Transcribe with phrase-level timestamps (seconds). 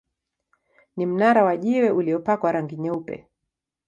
[0.97, 3.27] Ni mnara wa jiwe uliopakwa rangi nyeupe.